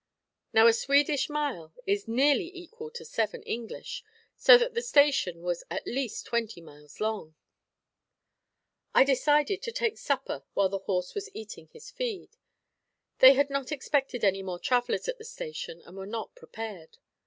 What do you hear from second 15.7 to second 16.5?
and were not